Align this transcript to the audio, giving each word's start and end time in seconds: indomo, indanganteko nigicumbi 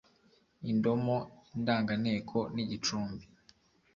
indomo, 0.71 1.17
indanganteko 1.55 2.37
nigicumbi 2.53 3.23